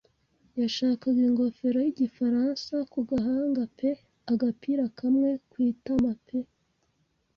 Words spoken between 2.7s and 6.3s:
ku gahanga pe agapira kamwe ku itama